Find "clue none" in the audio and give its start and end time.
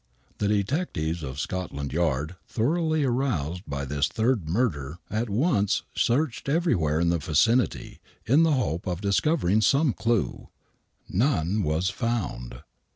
9.93-11.61